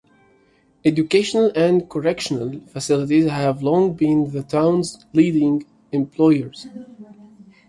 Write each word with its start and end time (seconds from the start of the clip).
Educational 0.83 1.51
and 1.55 1.87
correctional 1.87 2.59
facilities 2.61 3.29
have 3.29 3.61
long 3.61 3.93
been 3.93 4.31
the 4.31 4.41
town's 4.41 5.05
leading 5.13 5.63
employers. 5.91 6.65